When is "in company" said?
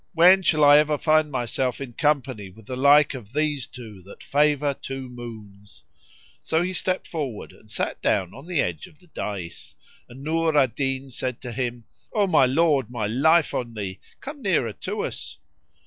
1.79-2.49